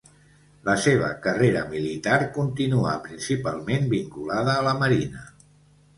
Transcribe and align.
La 0.67 0.73
seva 0.85 1.09
carrera 1.25 1.61
militar 1.73 2.17
continuà 2.39 2.95
principalment 3.09 3.87
vinculada 3.95 4.57
a 4.59 4.65
la 4.69 4.75
Marina. 4.85 5.27